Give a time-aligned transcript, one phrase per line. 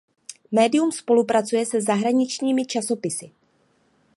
[0.51, 3.25] Médium spolupracuje se zahraničními časopisy.